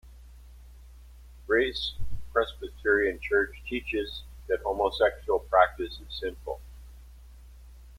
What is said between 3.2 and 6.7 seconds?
Church teaches that homosexual practice is sinful.